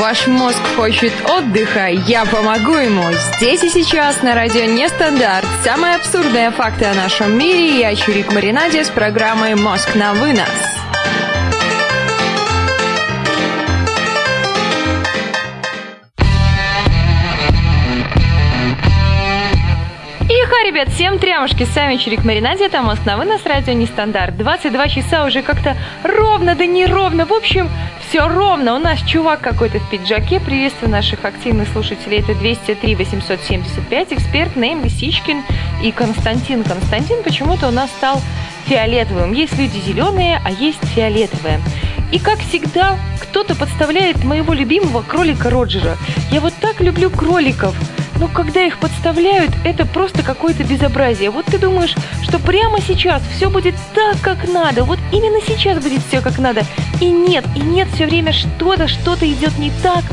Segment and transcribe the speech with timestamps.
[0.00, 3.04] Ваш мозг хочет отдыха, я помогу ему.
[3.36, 5.44] Здесь и сейчас на радио Нестандарт.
[5.62, 7.78] Самые абсурдные факты о нашем мире.
[7.78, 10.48] Я Чурик Маринаде с программой «Мозг на вынос».
[20.70, 24.36] ребят, всем трямушки, с вами Чурик Маринаде, это Мост на вынос, радио Нестандарт.
[24.36, 27.68] 22 часа уже как-то ровно, да не ровно, в общем,
[28.10, 28.74] все ровно.
[28.74, 34.82] У нас чувак какой-то в пиджаке, приветствую наших активных слушателей, это 203 875, эксперт Нейм
[34.82, 35.44] Лисичкин
[35.84, 36.64] и Константин.
[36.64, 38.20] Константин почему-то у нас стал
[38.66, 39.32] фиолетовым.
[39.32, 41.60] Есть люди зеленые, а есть фиолетовые.
[42.10, 45.96] И как всегда, кто-то подставляет моего любимого кролика Роджера.
[46.32, 47.76] Я вот так люблю кроликов.
[48.20, 51.30] Но когда их подставляют, это просто какое-то безобразие.
[51.30, 54.84] Вот ты думаешь, что прямо сейчас все будет так, как надо.
[54.84, 56.62] Вот именно сейчас будет все как надо.
[57.00, 60.04] И нет, и нет, все время что-то, что-то идет не так,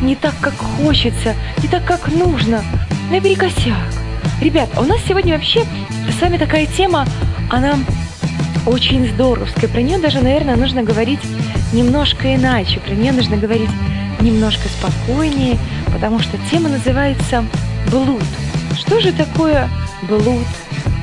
[0.00, 2.62] не так, как хочется, не так, как нужно.
[3.10, 3.74] Наперекосяк.
[4.40, 5.64] Ребят, а у нас сегодня вообще
[6.16, 7.04] с вами такая тема,
[7.50, 7.74] она
[8.64, 9.68] очень здоровская.
[9.68, 11.20] Про нее даже, наверное, нужно говорить
[11.72, 12.78] немножко иначе.
[12.78, 13.70] Про нее нужно говорить
[14.20, 15.58] немножко спокойнее,
[15.96, 17.42] потому что тема называется
[17.90, 18.22] «Блуд».
[18.78, 19.66] Что же такое
[20.02, 20.44] блуд?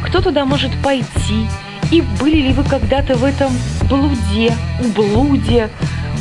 [0.06, 1.48] Кто туда может пойти?
[1.90, 3.52] И были ли вы когда-то в этом
[3.90, 5.72] блуде, ублуде,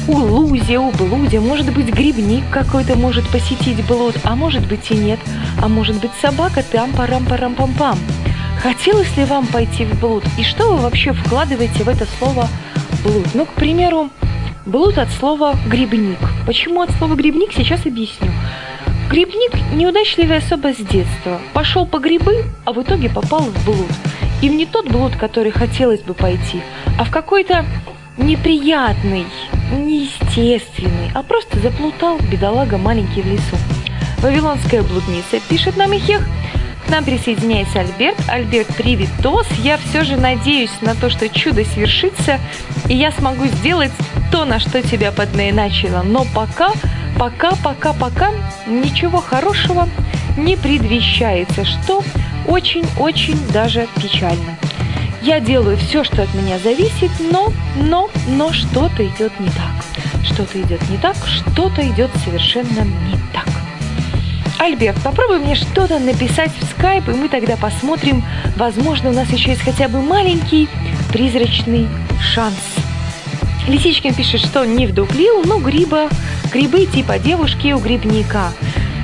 [0.08, 1.38] улузе, ублуде?
[1.38, 5.20] Может быть, грибник какой-то может посетить блуд, а может быть и нет.
[5.60, 7.98] А может быть, собака там парам-парам-пам-пам.
[8.62, 10.24] Хотелось ли вам пойти в блуд?
[10.38, 12.48] И что вы вообще вкладываете в это слово
[13.04, 13.26] блуд?
[13.34, 14.08] Ну, к примеру,
[14.64, 16.18] Блуд от слова «грибник».
[16.46, 18.30] Почему от слова «грибник» сейчас объясню.
[19.10, 21.40] Грибник– неудачливая особа с детства.
[21.52, 23.90] Пошел по грибы, а в итоге попал в блуд.
[24.40, 26.62] И в не тот блуд, который хотелось бы пойти,
[26.96, 27.64] а в какой-то
[28.16, 29.26] неприятный,
[29.72, 33.56] неестественный, а просто заплутал бедолага маленький в лесу.
[34.18, 36.24] Вавилонская блудница, пишет нам Ихех,
[36.92, 38.18] нам присоединяется Альберт.
[38.28, 39.46] Альберт, привет, Тос.
[39.62, 42.38] Я все же надеюсь на то, что чудо свершится,
[42.86, 43.90] и я смогу сделать
[44.30, 46.02] то, на что тебя подначило.
[46.02, 46.70] Но пока,
[47.18, 48.30] пока, пока, пока
[48.66, 49.88] ничего хорошего
[50.36, 52.04] не предвещается, что
[52.46, 54.58] очень-очень даже печально.
[55.22, 60.24] Я делаю все, что от меня зависит, но, но, но что-то идет не так.
[60.24, 63.61] Что-то идет не так, что-то идет совершенно не так.
[64.58, 68.22] Альберт, попробуй мне что-то написать в скайп, и мы тогда посмотрим.
[68.56, 70.68] Возможно, у нас еще есть хотя бы маленький
[71.12, 71.88] призрачный
[72.20, 72.56] шанс.
[73.68, 76.08] Лисичкин пишет, что не вдуплил, но гриба,
[76.52, 78.52] грибы типа девушки у грибника.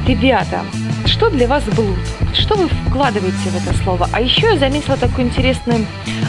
[0.06, 0.64] Ребята,
[1.06, 1.98] что для вас блуд?
[2.34, 4.08] Что вы вкладываете в это слово?
[4.12, 5.80] А еще я заметила такое интересное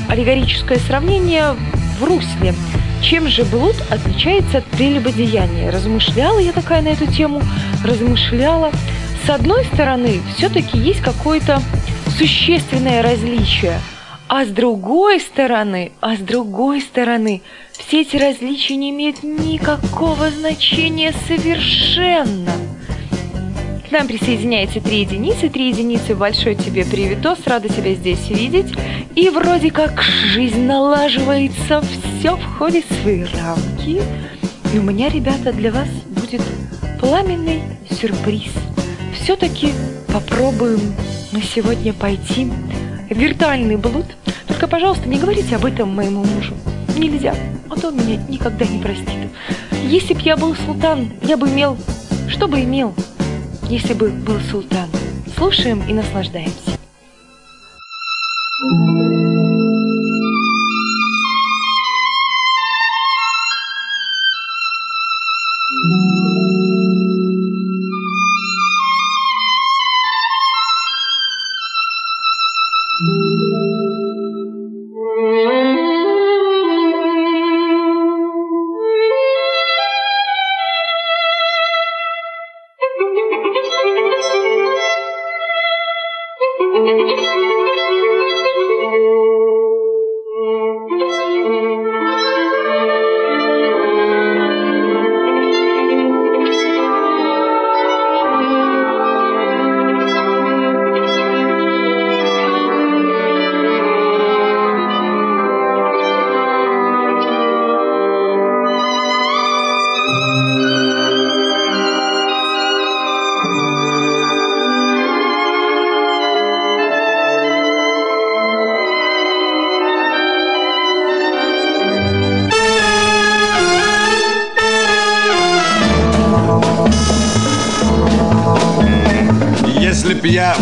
[0.10, 1.56] аллегорическое сравнение
[2.00, 2.54] в русле.
[3.02, 5.72] Чем же блуд отличается от прелюбодеяния?
[5.72, 7.42] Размышляла я такая на эту тему,
[7.84, 8.72] размышляла.
[9.30, 11.62] С одной стороны, все-таки есть какое-то
[12.18, 13.80] существенное различие,
[14.28, 21.14] а с другой стороны, а с другой стороны, все эти различия не имеют никакого значения
[21.28, 22.54] совершенно.
[23.88, 28.74] К нам присоединяется три единицы, три единицы, большой тебе приветос, рада тебя здесь видеть.
[29.14, 31.84] И вроде как жизнь налаживается,
[32.18, 34.02] все входит в свои рамки.
[34.74, 36.42] И у меня, ребята, для вас будет
[37.00, 37.62] пламенный
[37.92, 38.54] сюрприз–
[39.22, 39.74] все-таки
[40.08, 40.80] попробуем
[41.32, 42.46] мы сегодня пойти
[43.10, 44.06] в виртуальный блуд.
[44.48, 46.56] Только, пожалуйста, не говорите об этом моему мужу.
[46.98, 47.36] Нельзя,
[47.70, 49.30] а то он меня никогда не простит.
[49.84, 51.78] Если б я был султан, я бы имел...
[52.28, 52.94] Что бы имел,
[53.70, 54.88] если бы был султан?
[55.36, 56.79] Слушаем и наслаждаемся.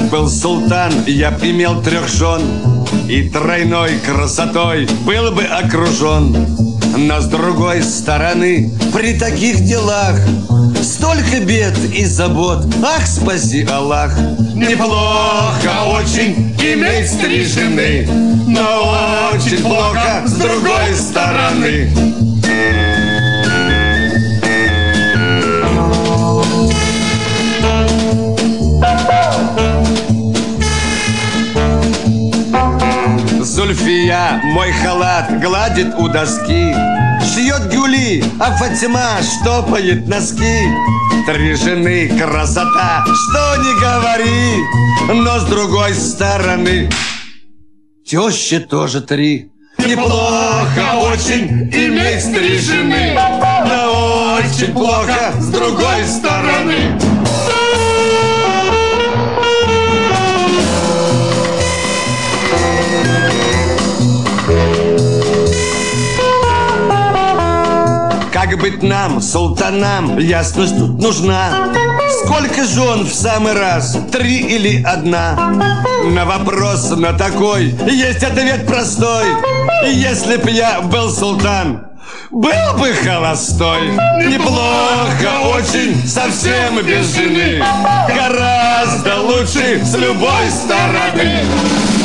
[0.10, 2.42] Был султан, я б имел трех жен
[3.10, 6.36] И тройной красотой был бы окружен
[6.98, 10.16] Но с другой стороны, при таких делах
[10.82, 14.18] Столько бед и забот, ах, спаси Аллах!
[14.56, 18.08] Неплохо очень иметь три жены
[18.48, 18.94] Но
[19.34, 22.17] очень плохо с другой стороны
[34.58, 36.74] мой халат гладит у доски
[37.22, 40.64] Шьет гюли, а Фатима штопает носки.
[41.28, 46.90] Три жены красота, что не говори Но с другой стороны
[48.04, 49.52] Тещи тоже три.
[49.78, 53.16] Неплохо очень иметь три жены
[53.70, 57.17] Но очень плохо с другой стороны
[68.62, 71.70] Быть нам, султанам, ясность тут нужна.
[72.24, 75.54] Сколько жен в самый раз, три или одна?
[76.06, 79.26] На вопрос на такой есть ответ простой.
[79.86, 81.88] Если б я был султан,
[82.32, 83.90] был бы холостой.
[84.26, 87.64] Неплохо очень, совсем без жены
[88.08, 91.97] Гораздо лучше с любой стороны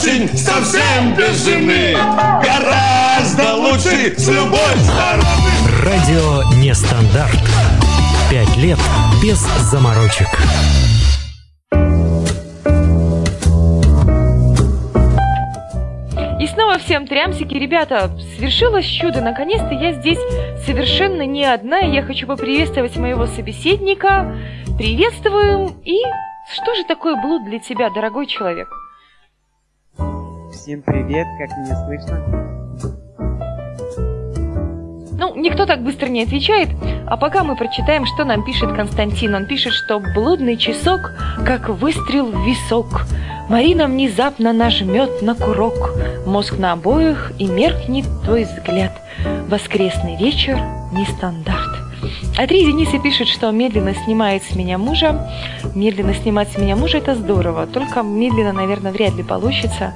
[0.00, 1.94] очень, совсем без жены
[2.42, 5.24] Гораздо лучше с любой стороны
[5.84, 7.38] Радио Нестандарт.
[8.30, 8.78] Пять лет
[9.22, 9.38] без
[9.70, 10.28] заморочек.
[16.40, 17.54] И снова всем трямсики.
[17.54, 19.20] Ребята, свершилось чудо.
[19.20, 20.20] Наконец-то я здесь
[20.64, 21.78] совершенно не одна.
[21.78, 24.36] Я хочу поприветствовать моего собеседника.
[24.78, 25.74] Приветствую.
[25.84, 25.98] И
[26.54, 28.68] что же такое блуд для тебя, дорогой человек?
[30.70, 32.20] Всем привет, как меня слышно?
[35.18, 36.68] Ну, никто так быстро не отвечает,
[37.08, 39.34] а пока мы прочитаем, что нам пишет Константин.
[39.34, 41.12] Он пишет, что блудный часок,
[41.44, 43.04] как выстрел в висок.
[43.48, 45.92] Марина внезапно нажмет на курок.
[46.24, 48.92] Мозг на обоих, и меркнет твой взгляд.
[49.48, 50.56] Воскресный вечер–
[50.92, 51.80] нестандарт.
[52.38, 55.28] А три Дениса пишет, что медленно снимает с меня мужа.
[55.74, 57.66] Медленно снимать с меня мужа– это здорово.
[57.66, 59.94] Только медленно, наверное, вряд ли получится.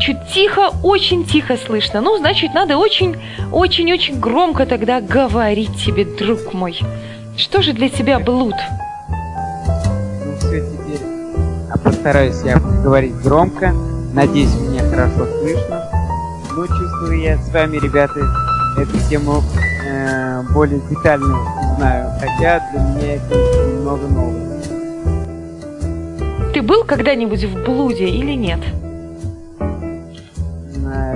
[0.00, 2.00] Чуть тихо, очень тихо слышно.
[2.00, 6.78] Ну, значит, надо очень-очень-очень громко тогда говорить тебе, друг мой.
[7.36, 8.54] Что же для тебя блуд?
[9.08, 11.00] Ну, все, теперь
[11.70, 13.72] а постараюсь я говорить громко.
[14.14, 15.84] Надеюсь, меня хорошо слышно.
[16.56, 18.20] Ну, чувствую я с вами, ребята,
[18.76, 19.42] эту тему
[19.88, 21.38] э, более детально
[21.76, 24.62] знаю, хотя для меня это немного новое.
[26.52, 28.60] Ты был когда-нибудь в блуде или нет?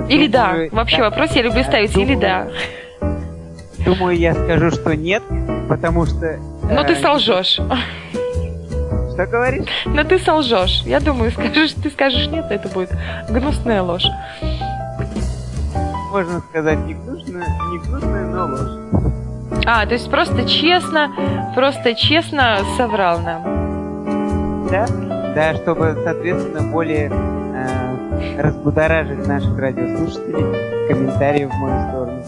[0.09, 0.55] Или да.
[0.71, 1.09] Вообще да.
[1.09, 1.93] вопрос я люблю ставить.
[1.93, 2.47] Думаю, или да.
[3.85, 5.23] Думаю, я скажу, что нет,
[5.67, 6.37] потому что...
[6.63, 7.59] Но э, ты солжешь.
[9.13, 9.65] Что говоришь?
[9.85, 10.81] Но ты солжешь.
[10.85, 12.91] Я думаю, скажешь, ты скажешь нет, это будет
[13.29, 14.07] гнусная ложь.
[16.11, 18.83] Можно сказать не гнусная, не гнусная, но ложь.
[19.65, 21.11] А, то есть просто честно,
[21.55, 24.67] просто честно соврал нам.
[24.69, 24.87] Да,
[25.35, 27.09] да, чтобы, соответственно, более
[28.37, 32.23] разбудоражить наших радиослушателей комментарии в мою сторону.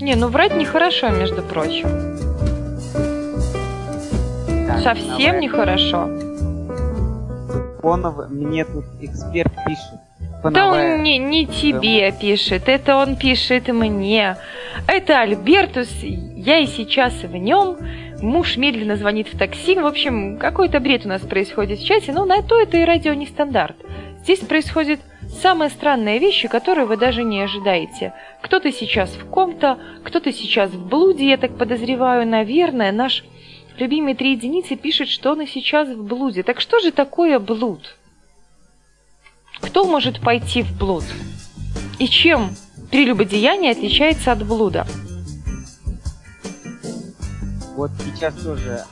[0.00, 1.88] Не, ну врать нехорошо, между прочим.
[4.68, 6.08] Так, Совсем нехорошо.
[7.80, 10.00] Фонов мне тут эксперт пишет.
[10.44, 14.36] Да он не, не тебе пишет, это он пишет мне.
[14.86, 17.76] Это Альбертус, я и сейчас в нем.
[18.22, 19.74] Муж медленно звонит в такси.
[19.74, 23.12] В общем, какой-то бред у нас происходит в чате, но на то это и радио
[23.14, 23.76] не стандарт.
[24.26, 24.98] Здесь происходят
[25.40, 28.12] самые странные вещи, которые вы даже не ожидаете.
[28.42, 33.22] Кто-то сейчас в ком-то, кто-то сейчас в блуде, я так подозреваю, наверное, наш
[33.78, 36.42] любимый три единицы пишет, что он и сейчас в блуде.
[36.42, 37.96] Так что же такое блуд?
[39.60, 41.04] Кто может пойти в блуд?
[42.00, 42.50] И чем
[42.90, 44.88] прелюбодеяние отличается от блуда?
[47.76, 48.82] Вот сейчас тоже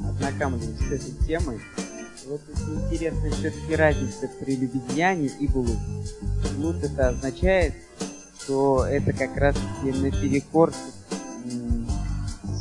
[0.00, 1.60] ознакомливаюсь с этой темой.
[2.28, 2.42] Вот
[2.82, 5.78] интересная все-таки разница при любедеянии и блуд.
[6.58, 7.72] Блуд это означает,
[8.38, 10.74] что это как раз таки наперекор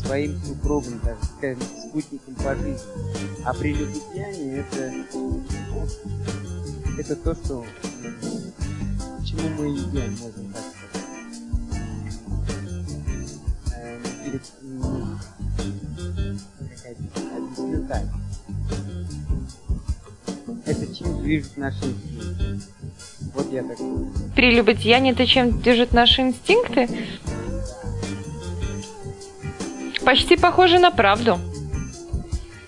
[0.05, 1.57] своим супругом, так сказать,
[1.89, 2.79] спутником по жизни.
[3.43, 4.93] А прелюбодеяние это,
[6.97, 7.65] это то, что
[9.25, 11.07] чему мы идем, можно так сказать.
[13.75, 14.41] Эм, или,
[17.35, 18.26] объясню так.
[21.27, 22.61] Движет наши инстинкты.
[23.33, 24.11] Вот я так думаю.
[24.33, 26.87] Прелюбодеяние это чем держит наши инстинкты?
[30.05, 31.37] Почти похоже на правду.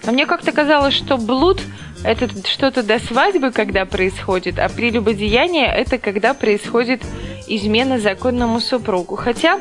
[0.06, 1.62] А мне как-то казалось, что блуд
[2.03, 7.01] это что-то до свадьбы, когда происходит, а прелюбодеяние это когда происходит
[7.50, 9.15] измена законному супругу.
[9.15, 9.60] Хотя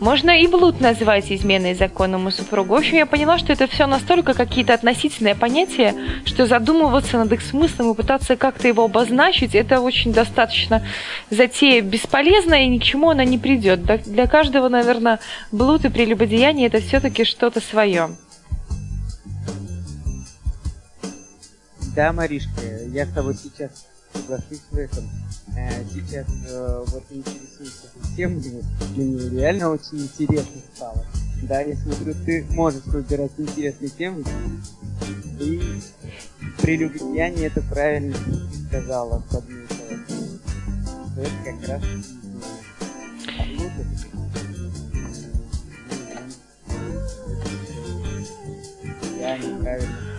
[0.00, 2.74] можно и блуд назвать изменой законному супругу.
[2.74, 5.94] В общем, я поняла, что это все настолько какие-то относительные понятия,
[6.24, 10.86] что задумываться над их смыслом и пытаться как-то его обозначить, это очень достаточно
[11.30, 13.80] затея бесполезная и ни к чему она не придет.
[14.04, 15.18] Для каждого, наверное,
[15.50, 18.10] блуд и прелюбодеяние это все-таки что-то свое.
[22.00, 22.62] Да, Маришка,
[22.94, 25.04] я с тобой сейчас соглашусь в этом.
[25.54, 28.64] Э, сейчас э, вот интересуюсь этой темой,
[28.96, 31.04] мне реально очень интересно стало.
[31.42, 34.24] Да, я смотрю, ты можешь выбирать интересные темы.
[35.40, 35.60] И
[36.62, 38.16] прелюбодеяние это правильно
[38.68, 39.98] сказала, подметила.
[41.12, 41.82] Что это как раз
[49.20, 50.09] я неправильно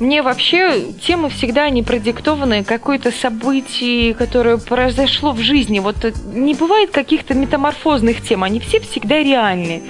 [0.00, 5.80] мне вообще темы всегда не продиктованы какое-то событие, которое произошло в жизни.
[5.80, 9.82] Вот э, не бывает каких-то метаморфозных тем, они все всегда реальны.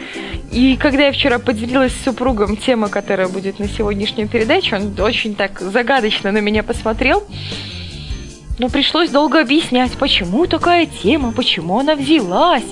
[0.51, 5.35] И когда я вчера поделилась с супругом темой, которая будет на сегодняшнюю передачу, он очень
[5.35, 7.23] так загадочно на меня посмотрел.
[8.59, 12.65] Но пришлось долго объяснять, почему такая тема, почему она взялась.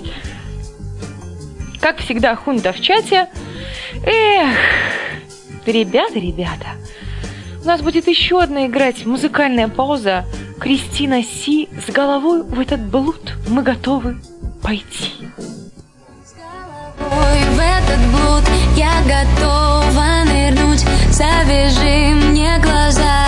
[1.81, 3.29] Как всегда, хунта в чате.
[4.05, 4.57] Эх,
[5.67, 6.69] ребята, ребята,
[7.67, 10.25] у нас будет еще одна играть музыкальная пауза.
[10.61, 13.35] Кристина Си с головой в этот блуд.
[13.49, 14.19] Мы готовы
[14.63, 15.15] пойти.
[17.01, 18.45] Ой, в этот блуд.
[18.77, 20.85] Я готова нырнуть.
[21.11, 23.27] Завяжи мне глаза.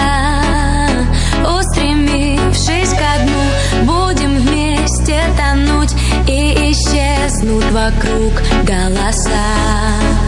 [1.58, 5.94] Устремившись ко дну Будем вместе тонуть
[6.28, 10.27] И исчезнут вокруг голоса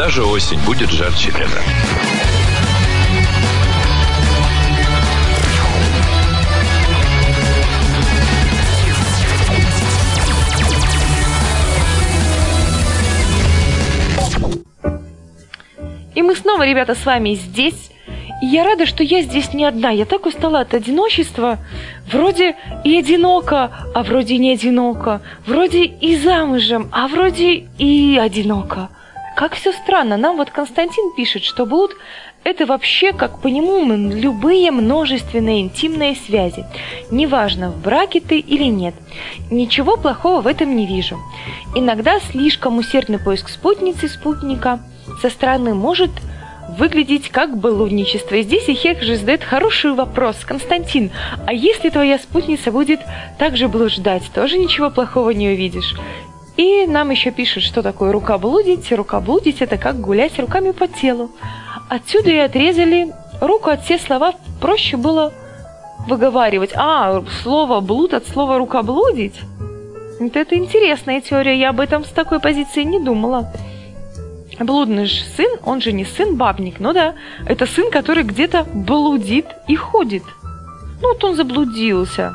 [0.00, 1.60] даже осень будет жарче лета.
[16.14, 17.90] И мы снова, ребята, с вами здесь.
[18.40, 19.90] И я рада, что я здесь не одна.
[19.90, 21.58] Я так устала от одиночества.
[22.10, 25.20] Вроде и одиноко, а вроде не одиноко.
[25.46, 28.88] Вроде и замужем, а вроде и одиноко.
[29.40, 30.18] Как все странно.
[30.18, 31.96] Нам вот Константин пишет, что блуд–
[32.44, 36.66] это вообще, как по нему, любые множественные интимные связи.
[37.10, 38.94] Неважно, в браке ты или нет.
[39.50, 41.18] Ничего плохого в этом не вижу.
[41.74, 44.80] Иногда слишком усердный поиск спутницы, спутника
[45.22, 46.10] со стороны может
[46.78, 48.34] выглядеть как блудничество.
[48.34, 50.36] И здесь Ихек же задает хороший вопрос.
[50.44, 51.12] Константин,
[51.46, 53.00] а если твоя спутница будет
[53.38, 55.94] также блуждать, тоже ничего плохого не увидишь?
[56.60, 58.92] И нам еще пишут, что такое рука блудить.
[58.92, 61.30] Рука блудить– это как гулять руками по телу.
[61.88, 65.32] Отсюда и отрезали руку от все слова, проще было
[66.06, 66.72] выговаривать.
[66.74, 69.40] А, слово блуд от слова рукоблудить?
[70.20, 73.50] Вот это интересная теория, я об этом с такой позиции не думала
[74.58, 77.14] блудный же сын, он же не сын бабник, ну да,
[77.46, 80.24] это сын, который где-то блудит и ходит.
[81.00, 82.34] Ну вот он заблудился.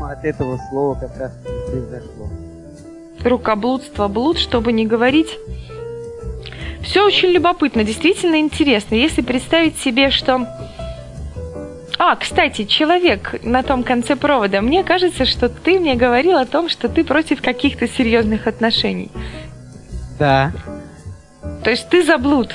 [0.00, 1.32] Видимо, от этого слова как раз
[1.66, 2.28] произошло.
[3.22, 5.38] Рукоблудство, блуд, чтобы не говорить.
[6.82, 8.94] Все очень любопытно, действительно интересно.
[8.94, 10.46] Если представить себе, что
[11.98, 16.70] а, кстати, человек на том конце провода, мне кажется, что ты мне говорил о том,
[16.70, 19.10] что ты против каких-то серьезных отношений.
[20.18, 20.52] Да.
[21.62, 22.54] То есть ты за блуд.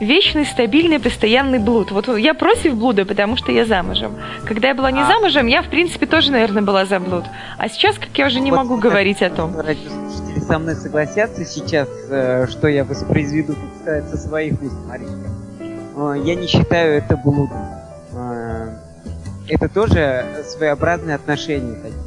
[0.00, 1.90] Вечный, стабильный, постоянный блуд.
[1.90, 4.16] Вот я против блуда, потому что я замужем.
[4.44, 5.06] Когда я была не а.
[5.06, 7.24] замужем, я, в принципе, тоже, наверное, была за блуд.
[7.58, 9.58] А сейчас, как я уже не вот могу говорить о том.
[9.58, 15.30] Радиослушатели со мной согласятся сейчас, э, что я воспроизведу, так сказать, со своих уст, Маринка.
[16.24, 17.84] Я не считаю это блудом
[19.48, 22.02] это тоже своеобразные отношения такие.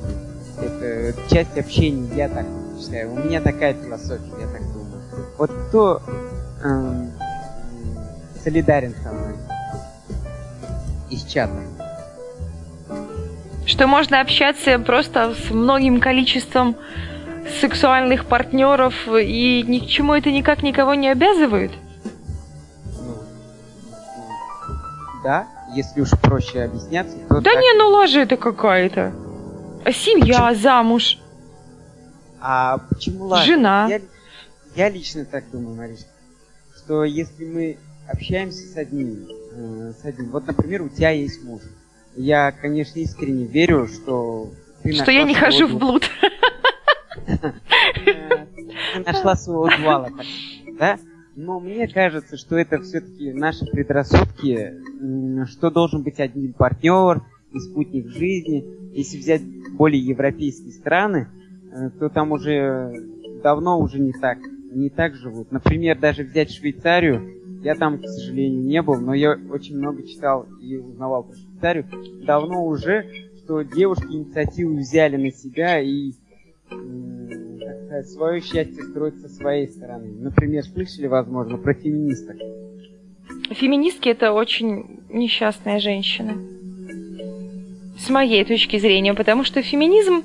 [0.60, 2.46] Это часть общения, я так
[2.80, 3.14] считаю.
[3.14, 5.02] У меня такая философия, я так думаю.
[5.38, 6.02] Вот кто
[6.64, 7.12] эм,
[8.48, 9.36] солидарен со мной
[11.10, 11.54] из чата?
[13.66, 16.78] Что можно общаться просто с многим количеством
[17.60, 21.72] сексуальных партнеров, и ни к чему это никак никого не обязывает?
[22.96, 23.18] Ну,
[25.24, 27.42] да, если уж проще объясняться, то...
[27.42, 27.60] Да так...
[27.60, 29.14] не, ну ложь это какая-то.
[29.84, 30.56] А семья, почему?
[30.56, 31.20] замуж.
[32.40, 33.46] А почему ложь?
[33.46, 33.88] Жена.
[33.90, 34.00] Я,
[34.76, 36.08] я лично так думаю, Маришка,
[36.78, 41.62] что если мы общаемся с одним, э, с одним, вот, например, у тебя есть муж.
[42.16, 44.52] Я, конечно, искренне верю, что
[44.84, 46.10] ты Что я не хожу в блуд.
[47.26, 50.10] Ты нашла своего дуала,
[50.80, 50.98] да?
[51.36, 54.74] Но мне кажется, что это все-таки наши предрассудки,
[55.48, 57.22] что должен быть один партнер
[57.54, 58.66] и спутник жизни.
[58.94, 59.44] Если взять
[59.74, 61.28] более европейские страны,
[61.72, 62.92] э, то там уже
[63.44, 64.40] давно уже не так,
[64.72, 65.52] не так живут.
[65.52, 70.46] Например, даже взять Швейцарию, я там, к сожалению, не был, но я очень много читал
[70.62, 71.86] и узнавал про Швейцарию.
[72.26, 73.06] Давно уже,
[73.44, 76.12] что девушки инициативу взяли на себя и
[78.06, 80.12] свое счастье строить со своей стороны.
[80.20, 82.38] Например, слышали, возможно, про феминисток?
[83.52, 86.34] Феминистки это очень несчастные женщины.
[87.98, 90.24] С моей точки зрения, потому что феминизм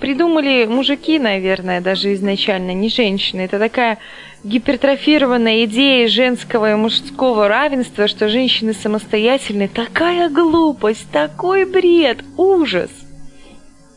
[0.00, 3.42] придумали мужики, наверное, даже изначально, не женщины.
[3.42, 3.98] Это такая
[4.44, 9.68] гипертрофированная идея женского и мужского равенства, что женщины самостоятельны.
[9.68, 12.90] Такая глупость, такой бред, ужас.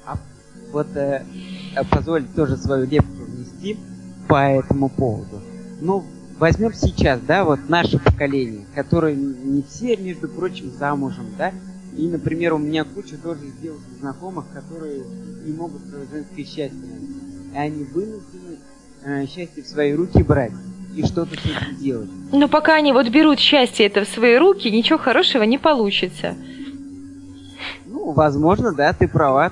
[0.05, 0.17] А
[0.71, 1.23] вот э,
[1.77, 3.77] Э, позволить тоже свою лепту внести
[4.27, 5.41] по этому поводу.
[5.79, 6.03] Ну,
[6.39, 11.53] возьмем сейчас, да, вот наше поколение, которое не все, между прочим, замужем, да,
[11.95, 15.03] и, например, у меня куча тоже девушек знакомых, которые
[15.45, 16.79] не могут свое женское счастье.
[17.53, 18.36] И они вынуждены
[19.27, 20.51] счастье в свои руки брать
[20.95, 22.09] и что-то с этим делать.
[22.31, 26.35] Но пока они вот берут счастье это в свои руки, ничего хорошего не получится.
[27.85, 29.51] Ну, возможно, да, ты права.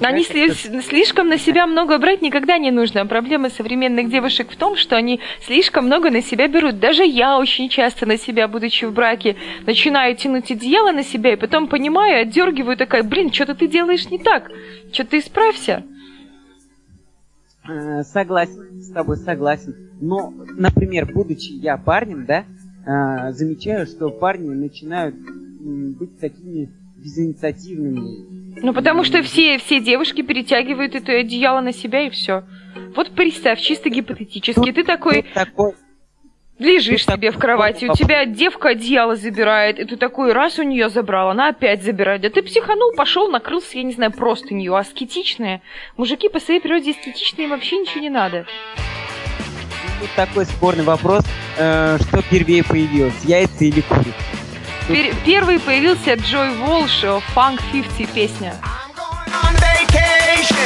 [0.00, 3.04] Они сли- слишком на себя много брать никогда не нужно.
[3.04, 6.78] Проблема современных девушек в том, что они слишком много на себя берут.
[6.78, 9.34] Даже я очень часто на себя, будучи в браке,
[9.66, 14.18] начинаю тянуть одеяло на себя, и потом понимаю, отдергиваю, такая, блин, что-то ты делаешь не
[14.18, 14.50] так.
[14.92, 15.82] Что ты исправься.
[17.68, 19.90] Э, согласен, с тобой согласен.
[20.00, 22.44] Но, например, будучи я парнем, да,
[22.84, 28.60] э, замечаю, что парни начинают быть такими безинициативными.
[28.62, 32.44] Ну, потому что все, все девушки перетягивают это одеяло на себя и все.
[32.96, 35.74] Вот представь, чисто гипотетически, ты такой Тут такой
[36.58, 37.98] лежишь тут себе в кровати, у вопрос.
[37.98, 42.20] тебя девка одеяло забирает, и ты такой раз у нее забрал, она опять забирает.
[42.22, 45.60] Да ты психанул, пошел, накрылся, я не знаю, просто нее аскетичная.
[45.96, 48.46] Мужики по своей природе аскетичные, им вообще ничего не надо.
[50.00, 51.24] Тут такой спорный вопрос,
[51.58, 54.12] э, что первее появилось, яйца или курица?
[54.88, 58.54] Пер- первый появился Джой Волш, э, Funk 50 песня.
[59.32, 60.56] on vacation.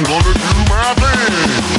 [0.00, 1.69] I'm gonna do my thing.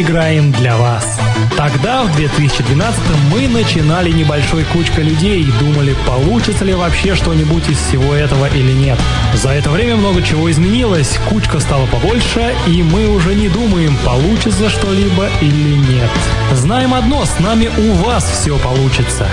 [0.00, 1.18] Играем для вас.
[1.56, 3.00] Тогда, в 2012
[3.32, 8.72] мы начинали небольшой кучкой людей и думали, получится ли вообще что-нибудь из всего этого или
[8.72, 8.98] нет.
[9.34, 14.68] За это время много чего изменилось, кучка стала побольше, и мы уже не думаем, получится
[14.70, 16.10] что-либо или нет.
[16.52, 19.26] Знаем одно, с нами у вас все получится.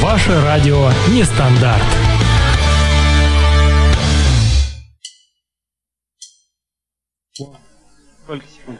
[0.00, 1.82] Ваше радио Нестандарт.
[8.24, 8.78] Сколько секунд?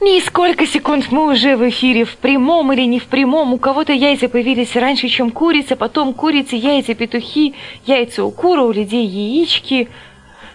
[0.00, 3.54] Нисколько секунд мы уже в эфире, в прямом или не в прямом.
[3.54, 7.54] У кого-то яйца появились раньше, чем курица, потом курицы, яйца, петухи,
[7.86, 9.88] яйца у куры, у людей яички.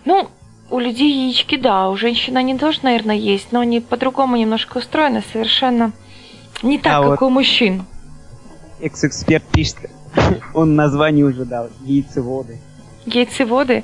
[0.05, 0.27] Ну,
[0.69, 5.23] у людей яички, да, у женщин они тоже, наверное, есть, но они по-другому немножко устроены,
[5.33, 5.91] совершенно
[6.61, 7.83] не так, А как вот- у мужчин.
[8.79, 9.77] Экс-эксперт пишет,
[10.53, 12.59] он название уже дал, яйцеводы.
[13.07, 13.83] Яйцеводы.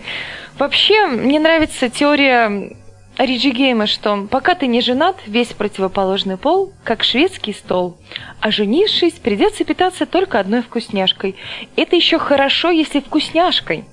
[0.60, 2.76] Вообще, мне нравится теория
[3.18, 7.98] Риджи Гейма, что пока ты не женат, весь противоположный пол, как шведский стол.
[8.42, 11.36] А женившись, придется питаться только одной вкусняшкой.
[11.76, 13.86] Это еще хорошо, если вкусняшкой.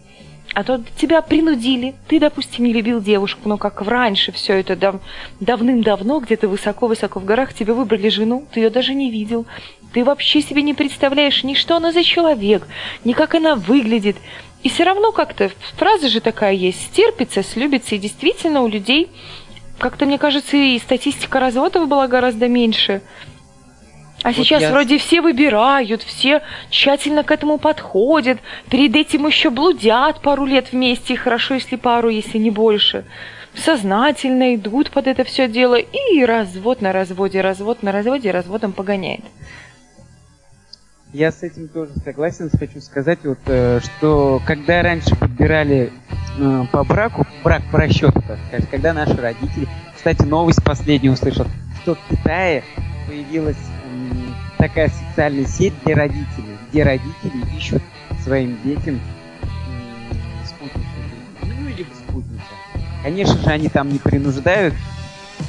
[0.52, 1.94] А то тебя принудили.
[2.06, 5.00] Ты, допустим, не любил девушку, но как раньше все это дав-
[5.40, 9.46] давным-давно, где-то высоко-высоко в горах, тебе выбрали жену, ты ее даже не видел.
[9.94, 12.68] Ты вообще себе не представляешь ни что она за человек,
[13.04, 14.16] ни как она выглядит.
[14.64, 19.08] И все равно как-то фраза же такая есть, стерпится, слюбится, и действительно у людей
[19.78, 23.02] как-то, мне кажется, и статистика разводов была гораздо меньше.
[24.22, 28.38] А Вот сейчас я- вроде все выбирают, все тщательно к этому подходят,
[28.70, 33.04] перед этим еще блудят пару лет вместе, и хорошо, если пару, если не больше.
[33.54, 39.20] Сознательно идут под это все дело, и развод на разводе, развод на разводе, разводом погоняет.
[41.14, 45.92] Я с этим тоже согласен, хочу сказать, вот, э, что когда раньше подбирали
[46.36, 51.46] э, по браку, брак по расчету, так сказать, когда наши родители, кстати, новость последнюю услышал,
[51.80, 52.64] что в Китае
[53.06, 53.56] появилась
[54.58, 57.82] такая социальная сеть для родителей, где родители ищут
[58.24, 59.00] своим детям м,
[60.44, 60.88] спутницу,
[61.42, 62.42] ну или спутницу.
[63.04, 64.74] Конечно же, они там не принуждают,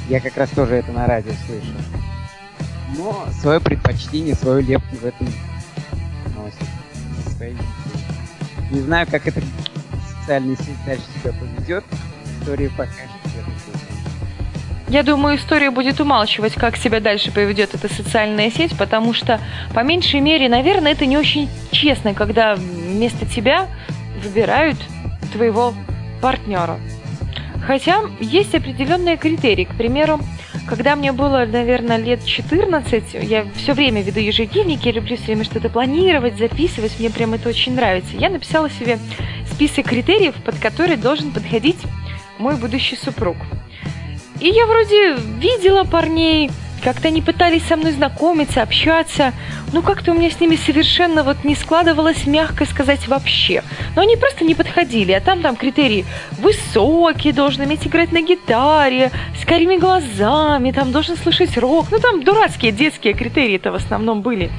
[0.08, 1.74] я как раз тоже это на радио слышал,
[2.96, 5.26] но свое предпочтение, свою лепту в этом
[7.52, 7.66] детей.
[8.70, 9.40] Не знаю, как эта
[10.20, 11.84] социальная сеть дальше себя поведет.
[12.40, 13.10] История покажет.
[14.88, 19.40] Я думаю, история будет умалчивать, как себя дальше поведет эта социальная сеть, потому что,
[19.74, 23.66] по меньшей мере, наверное, это не очень честно, когда вместо тебя
[24.22, 24.78] выбирают
[25.32, 25.74] твоего
[26.22, 26.78] партнера.
[27.66, 29.64] Хотя есть определенные критерии.
[29.64, 30.20] К примеру,
[30.68, 35.44] Когда мне было, наверное, лет 14, я все время веду ежедневники, я люблю все время
[35.44, 38.16] что-то планировать, записывать, мне прям это очень нравится.
[38.16, 38.98] Я написала себе
[39.52, 41.78] список критериев, под которые должен подходить
[42.38, 43.36] мой будущий супруг.
[44.40, 46.50] И я вроде видела парней,
[46.86, 49.32] как-то они пытались со мной знакомиться, общаться.
[49.72, 53.64] Ну, как-то у меня с ними совершенно вот не складывалось, мягко сказать, вообще.
[53.96, 55.10] Но они просто не подходили.
[55.10, 56.04] А там там критерии
[56.38, 61.86] высокий, должен уметь играть на гитаре, с карими глазами, там должен слышать рок.
[61.90, 64.52] Ну, там дурацкие детские критерии-то в основном были.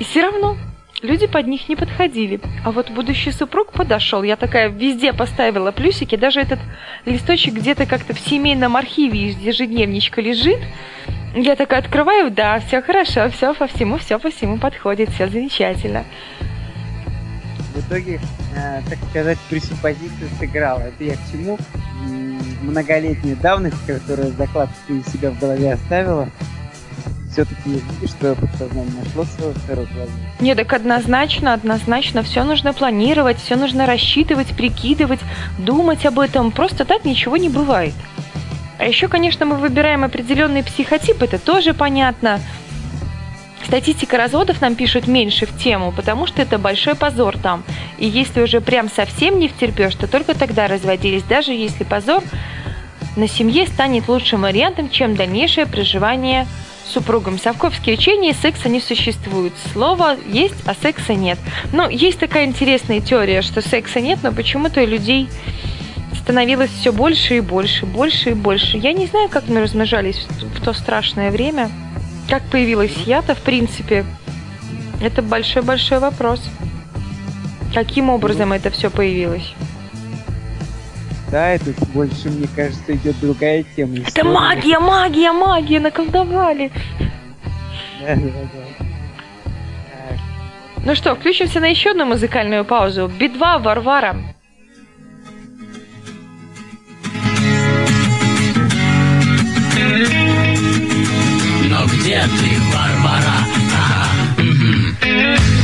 [0.00, 0.56] И все равно
[1.02, 2.40] люди под них не подходили.
[2.64, 4.22] А вот будущий супруг подошел.
[4.22, 6.16] Я такая везде поставила плюсики.
[6.16, 6.60] Даже этот
[7.04, 10.60] листочек где-то как-то в семейном архиве из ежедневничка лежит.
[11.34, 16.04] Я такая открываю, да, все хорошо, все по всему, все по всему подходит, все замечательно.
[17.74, 18.20] В итоге,
[18.54, 20.80] э, так сказать, пресуппозиция сыграла.
[20.80, 21.58] Это я к чему?
[22.60, 26.28] Многолетняя давность, которую заклад ты у себя в голове оставила,
[27.30, 30.31] все-таки видишь, что подсознание нашло свою вторую половину.
[30.42, 35.20] Не, так однозначно, однозначно, все нужно планировать, все нужно рассчитывать, прикидывать,
[35.56, 36.50] думать об этом.
[36.50, 37.94] Просто так ничего не бывает.
[38.76, 42.40] А еще, конечно, мы выбираем определенный психотип, это тоже понятно.
[43.64, 47.62] Статистика разводов нам пишут меньше в тему, потому что это большой позор там.
[47.98, 52.20] И если уже прям совсем не втерпешь, то только тогда разводились, даже если позор
[53.14, 56.48] на семье станет лучшим вариантом, чем дальнейшее проживание
[56.86, 57.38] супругом.
[57.38, 59.52] Совковские учения секса не существует.
[59.72, 61.38] Слово есть, а секса нет.
[61.72, 65.28] Но есть такая интересная теория, что секса нет, но почему-то людей
[66.22, 68.76] становилось все больше и больше, больше и больше.
[68.76, 71.70] Я не знаю, как мы размножались в то страшное время.
[72.28, 74.04] Как появилась я-то, в принципе,
[75.02, 76.40] это большой-большой вопрос.
[77.74, 79.52] Каким образом это все появилось?
[81.32, 83.96] Да, это больше, мне кажется, идет другая тема.
[83.96, 84.30] Это История.
[84.30, 86.70] магия, магия, магия, наколдовали.
[88.02, 88.82] Да, да, да.
[90.84, 93.08] Ну что, включимся на еще одну музыкальную паузу.
[93.08, 94.14] Би-2 Варвара.
[101.70, 103.38] Но где ты, Варвара?
[103.74, 105.61] Ага,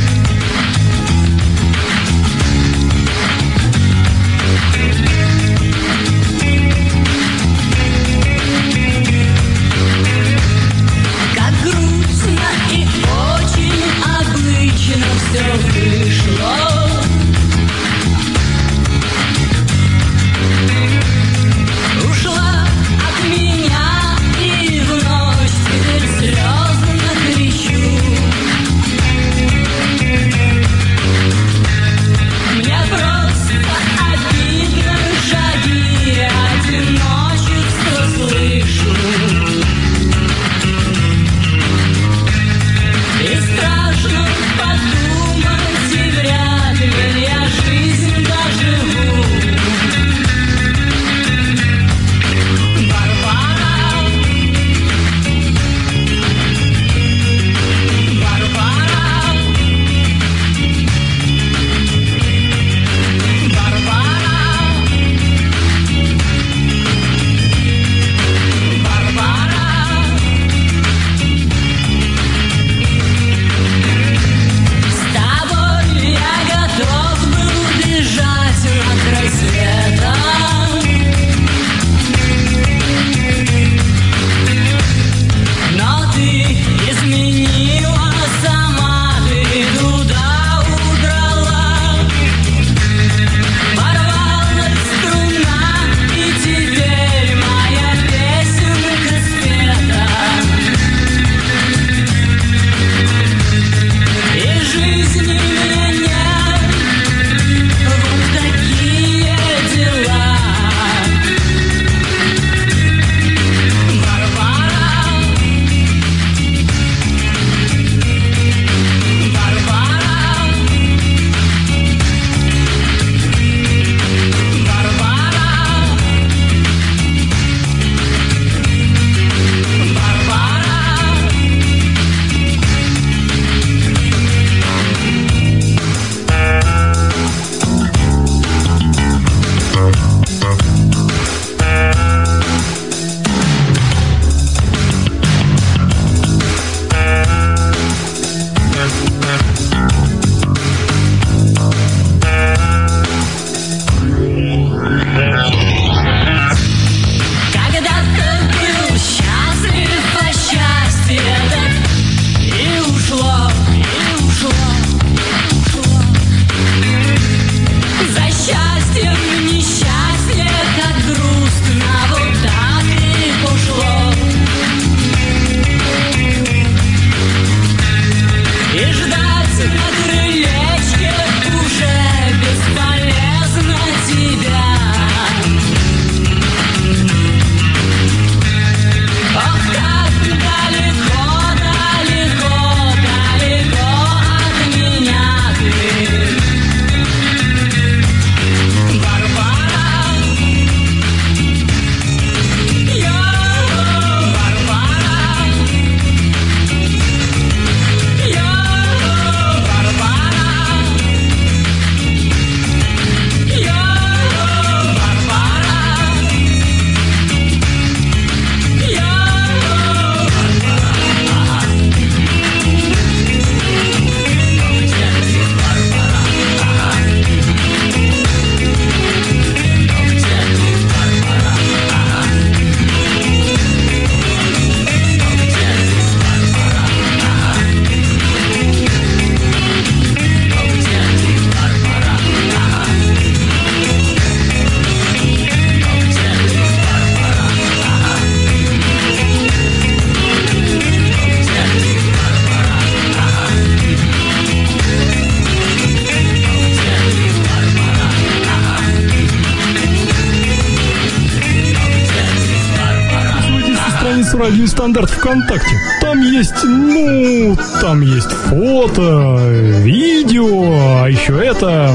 [264.33, 265.75] Радио Стандарт ВКонтакте.
[266.01, 269.37] Там есть, ну, там есть фото,
[269.81, 271.91] видео, а еще это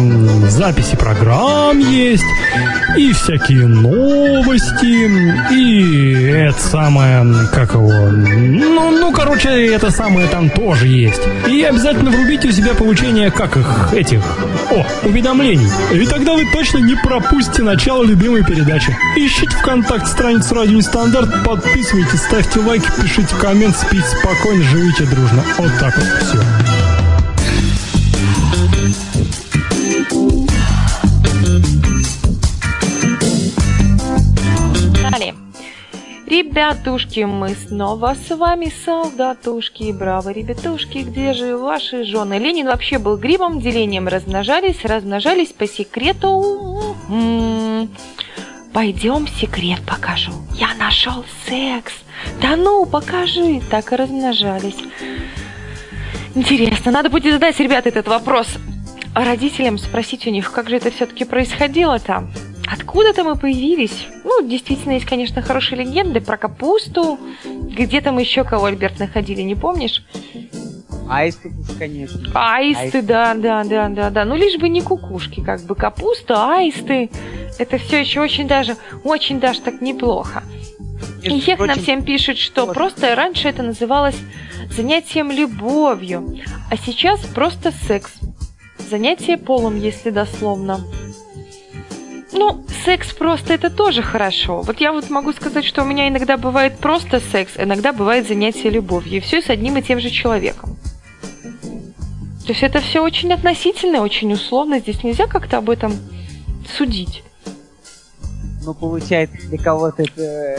[0.49, 2.25] записи программ есть,
[2.97, 10.89] и всякие новости, и это самое, как его, ну, ну, короче, это самое там тоже
[10.89, 11.23] есть.
[11.49, 14.21] И обязательно врубите у себя получение, как их, этих,
[14.71, 15.69] о, уведомлений.
[15.93, 18.97] И тогда вы точно не пропустите начало любимой передачи.
[19.17, 25.45] Ищите ВКонтакте страницу Радио Нестандарт, подписывайтесь, ставьте лайки, пишите коммент, спите спокойно, живите дружно.
[25.59, 26.39] Вот так вот все.
[35.11, 35.35] Далее.
[36.27, 42.39] Ребятушки, мы снова с вами, солдатушки, браво, ребятушки, где же ваши жены?
[42.39, 46.97] Ленин вообще был грибом, делением размножались, размножались по секрету.
[47.11, 47.91] М.
[48.75, 50.33] Пойдем секрет покажу.
[50.53, 51.93] Я нашел секс.
[52.43, 53.63] Да ну, покажи.
[53.71, 54.77] Так и размножались.
[56.35, 58.49] Интересно, надо будет задать, ребята, этот вопрос
[59.15, 62.33] родителям, спросить у них, как же это все-таки происходило там.
[62.67, 64.09] Откуда-то мы появились.
[64.25, 67.21] Ну, действительно, есть, конечно, хорошие легенды про капусту.
[67.45, 70.03] Где там еще кого, Альберт, находили, не помнишь?
[71.09, 72.31] Аисты уж, конечно.
[72.35, 73.03] Аисты, Аисты.
[73.03, 74.25] да, да, да, да, да.
[74.25, 77.11] Ну, лишь бы не кукушки, как бы капуста, аисты.
[77.59, 80.43] Это все еще очень даже, очень даже так неплохо.
[81.23, 82.75] И Хек нам всем пишет, что вот.
[82.75, 84.17] просто раньше это называлось
[84.71, 86.39] занятием любовью,
[86.71, 88.13] а сейчас просто секс.
[88.91, 90.81] Занятие полом, если дословно.
[92.33, 94.63] Ну, секс просто это тоже хорошо.
[94.63, 98.71] Вот я вот могу сказать, что у меня иногда бывает просто секс, иногда бывает занятие
[98.71, 99.19] любовью.
[99.19, 100.77] И все с одним и тем же человеком.
[102.45, 104.79] То есть это все очень относительно, очень условно.
[104.79, 105.95] Здесь нельзя как-то об этом
[106.77, 107.23] судить.
[108.65, 110.23] Ну, получается, для кого-то это...
[110.23, 110.59] э,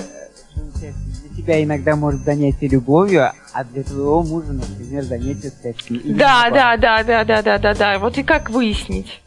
[0.55, 6.01] получается, для тебя иногда может занятие любовью, а для твоего мужа, например, занятие сексом.
[6.03, 7.99] Да, да, да, да, да, да, да, да.
[7.99, 9.21] Вот и как выяснить?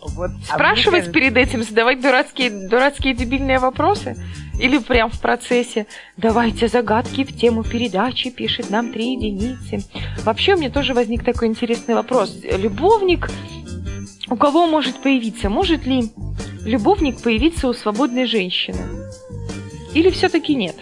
[0.00, 4.16] Вот, а Спрашивать кажется, перед этим, задавать дурацкие, дурацкие дебильные вопросы?
[4.58, 5.86] Или прям в процессе
[6.16, 9.84] «Давайте загадки в тему передачи», пишет нам три единицы.
[10.24, 12.36] Вообще у меня тоже возник такой интересный вопрос.
[12.42, 13.30] Любовник
[14.28, 15.50] у кого может появиться?
[15.50, 16.10] Может ли
[16.64, 18.78] любовник появиться у свободной женщины?
[19.92, 20.76] Или все-таки нет?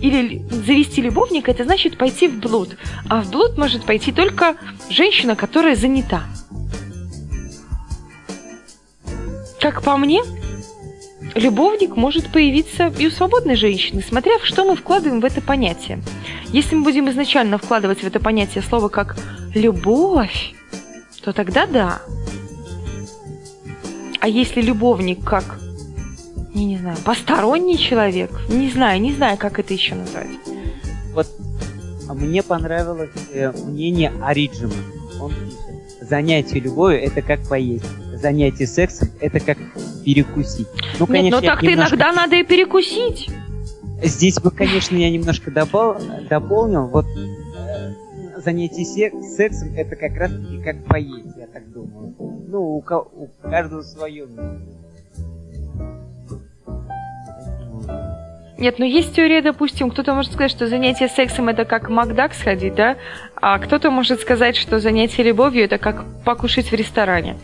[0.00, 2.76] Или завести любовника, это значит пойти в блуд.
[3.08, 4.56] А в блуд может пойти только
[4.90, 6.24] женщина, которая занята.
[9.60, 10.20] Как по мне,
[11.34, 16.00] любовник может появиться и у свободной женщины, смотря в что мы вкладываем в это понятие.
[16.48, 19.16] Если мы будем изначально вкладывать в это понятие слово как
[19.54, 20.54] «любовь»,
[21.22, 22.02] то тогда да.
[24.20, 25.58] А если любовник как,
[26.54, 30.28] я не знаю, посторонний человек, не знаю, не знаю, как это еще назвать.
[31.12, 31.26] Вот
[32.08, 34.72] мне понравилось э, мнение Ориджима.
[35.20, 37.84] Он пишет, занятие любовью это как поесть,
[38.28, 39.58] занятие сексом это как
[40.02, 40.66] перекусить.
[40.98, 43.28] Ну, Нет, ну я так-то немножко- иногда надо и перекусить.
[44.02, 46.00] Здесь бы, конечно, я немножко добав-
[46.30, 46.86] дополнил.
[46.86, 52.14] Вот э, занятие сек- сексом это как раз таки как поесть, я так думаю.
[52.48, 54.26] Ну, у, ко- у каждого свое.
[58.56, 62.74] Нет, ну есть теория, допустим, кто-то может сказать, что занятие сексом это как Макдак сходить,
[62.74, 62.96] да?
[63.36, 67.36] А кто-то может сказать, что занятие любовью это как покушать в ресторане.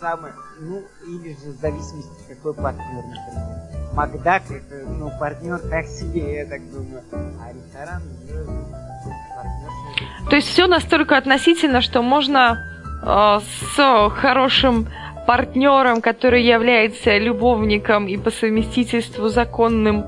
[0.00, 3.94] Самое, ну, или же в зависимости, какой партнер, например.
[3.94, 7.02] Макдак, это, ну, партнер так себе, я так думаю.
[7.12, 10.30] А ресторан, ну.
[10.30, 12.58] То есть все настолько относительно, что можно
[13.02, 13.40] э,
[13.74, 14.86] с хорошим
[15.26, 20.04] партнером, который является любовником и по совместительству законным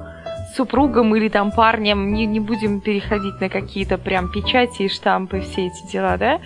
[0.56, 5.66] супругом или там парнем, не, не будем переходить на какие-то прям печати и штампы, все
[5.66, 6.40] эти дела, да?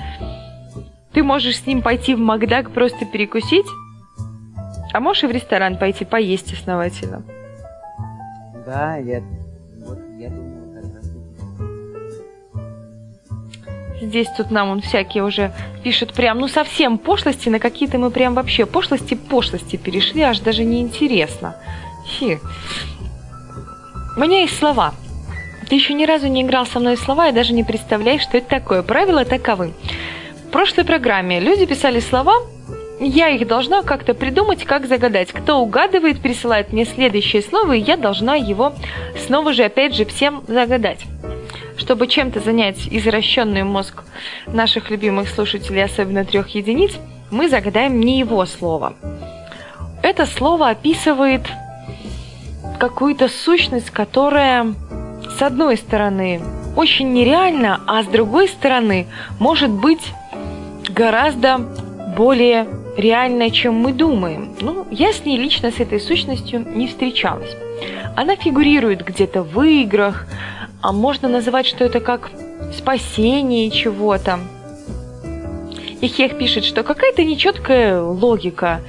[1.15, 3.67] Ты можешь с ним пойти в Макдак просто перекусить,
[4.93, 7.23] а можешь и в ресторан пойти поесть основательно.
[8.67, 9.23] Да, я,
[9.87, 11.05] вот, я думаю, как раз.
[14.01, 15.53] Здесь тут нам он всякие уже
[15.85, 20.65] пишут прям, ну совсем пошлости, на какие-то мы прям вообще пошлости пошлости перешли, аж даже
[20.65, 21.57] неинтересно.
[22.07, 22.41] Фи.
[24.17, 24.95] У меня есть слова.
[25.69, 28.39] Ты еще ни разу не играл со мной в слова и даже не представляешь, что
[28.39, 28.83] это такое.
[28.83, 29.73] Правила таковы.
[30.55, 32.35] Прошлой программе люди писали слова,
[33.01, 35.33] я их должна как-то придумать, как загадать.
[35.33, 38.73] Кто угадывает, присылает мне следующее слово, и я должна его
[39.27, 41.01] снова же, опять же, всем загадать.
[41.77, 44.05] Чтобы чем-то занять извращенный мозг
[44.47, 46.93] наших любимых слушателей, особенно трех единиц,
[47.33, 48.95] мы загадаем не его слово.
[50.03, 51.43] Это слово описывает
[52.79, 54.73] какую-то сущность, которая,
[55.37, 56.41] с одной стороны,
[56.77, 59.09] очень нереальна, а с другой стороны,
[59.41, 60.13] может быть
[60.91, 61.59] гораздо
[62.17, 62.67] более
[62.97, 64.55] реальная, чем мы думаем.
[64.61, 67.57] Ну, я с ней лично, с этой сущностью, не встречалась.
[68.17, 70.27] Она фигурирует где-то в играх,
[70.81, 72.31] а можно называть, что это как
[72.73, 74.39] спасение чего-то.
[76.01, 78.81] И Хех пишет, что какая-то нечеткая логика.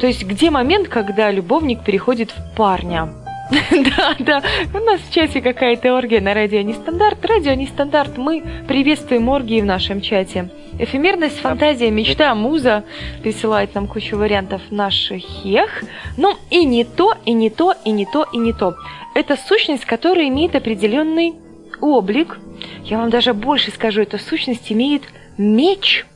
[0.00, 3.08] То есть где момент, когда любовник переходит в парня?
[3.70, 4.42] Да, да,
[4.74, 7.24] у нас в чате какая-то оргия на радио Нестандарт.
[7.24, 10.50] Радио Нестандарт, мы приветствуем оргии в нашем чате.
[10.78, 12.84] Эфемерность, фантазия, мечта, муза
[13.22, 15.82] присылает нам кучу вариантов наш Хех.
[16.16, 18.76] Ну и не то, и не то, и не то, и не то.
[19.14, 21.34] Это сущность, которая имеет определенный
[21.80, 22.38] облик.
[22.84, 25.02] Я вам даже больше скажу, эта сущность имеет
[25.36, 26.06] меч.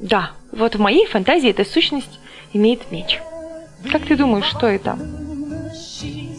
[0.00, 2.18] Да, вот в моей фантазии эта сущность
[2.52, 3.20] имеет меч.
[3.92, 4.98] Как ты думаешь, что это?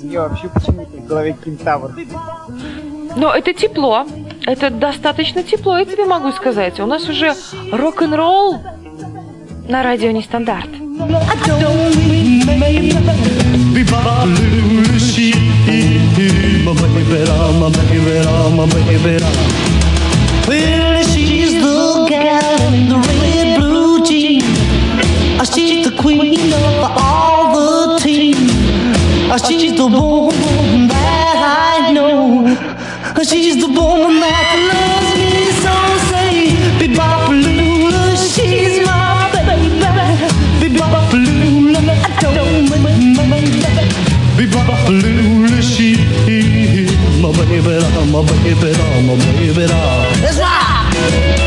[0.03, 1.95] Меня вообще почему-то в голове кентавр.
[3.15, 4.05] Но это тепло.
[4.45, 6.79] Это достаточно тепло, я тебе могу сказать.
[6.79, 7.33] У нас уже
[7.71, 8.61] рок-н-ролл
[9.67, 10.69] на радио нестандарт.
[21.13, 21.77] She's the.
[25.39, 28.35] Uh, queen of all the team.
[29.29, 31.23] Uh, She's the woman that.
[31.23, 31.26] Uh,
[33.24, 35.74] She's the woman that loves me so.
[36.09, 39.82] Say, Bebopalula, she's my baby.
[40.61, 43.65] Bebopalula, I don't mind.
[44.38, 45.97] Bebopalula, she
[47.20, 47.59] my baby,
[48.11, 48.72] my baby,
[49.03, 49.65] my baby.
[50.22, 51.47] That's right.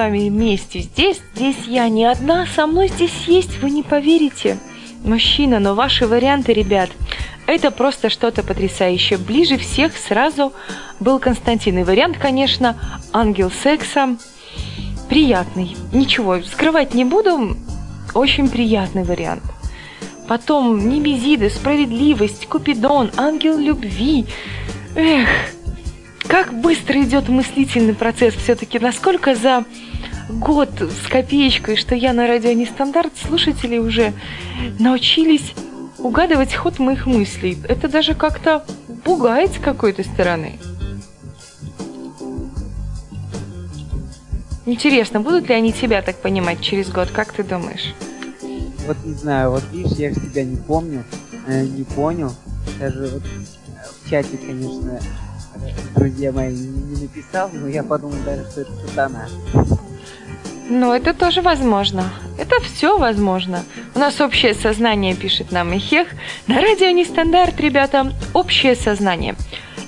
[0.00, 1.20] Вами вместе здесь.
[1.34, 4.56] Здесь я не одна, со мной здесь есть, вы не поверите.
[5.04, 6.88] Мужчина, но ваши варианты, ребят,
[7.46, 9.18] это просто что-то потрясающее.
[9.18, 10.54] Ближе всех сразу
[11.00, 11.80] был Константин.
[11.80, 12.78] И вариант, конечно,
[13.12, 14.16] ангел секса.
[15.10, 15.76] Приятный.
[15.92, 17.54] Ничего, скрывать не буду.
[18.14, 19.42] Очень приятный вариант.
[20.28, 24.24] Потом Немезида, Справедливость, Купидон, Ангел Любви.
[24.96, 25.28] Эх,
[26.26, 28.78] как быстро идет мыслительный процесс все-таки.
[28.78, 29.64] Насколько за
[30.40, 34.12] год с копеечкой, что я на радио Нестандарт, слушатели уже
[34.78, 35.54] научились
[35.98, 37.58] угадывать ход моих мыслей.
[37.68, 38.64] Это даже как-то
[39.04, 40.58] пугает с какой-то стороны.
[44.66, 47.10] Интересно, будут ли они тебя так понимать через год?
[47.10, 47.94] Как ты думаешь?
[48.86, 51.04] Вот не знаю, вот видишь, я же тебя не помню,
[51.46, 52.32] э, не понял.
[52.78, 55.00] Даже вот э, в чате, конечно,
[55.94, 59.28] друзья мои, не написал, но я подумал даже, что это сатана.
[60.72, 62.12] Ну, это тоже возможно.
[62.38, 63.64] Это все возможно.
[63.96, 66.06] У нас общее сознание, пишет нам Ихех.
[66.46, 69.34] На радио нестандарт, ребята, общее сознание.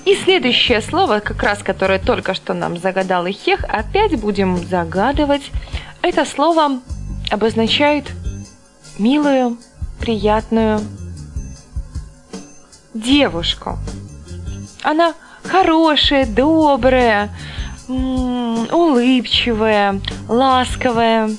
[0.05, 5.53] И следующее слово, как раз которое только что нам загадал Ихех, опять будем загадывать.
[6.03, 6.81] Это слово
[7.31, 8.11] обозначает
[8.99, 9.59] милую
[10.01, 10.81] приятную
[12.93, 13.79] девушку.
[14.83, 15.15] Она
[15.45, 17.31] хорошая, добрая,
[18.71, 21.31] улыбчивая, ласковая.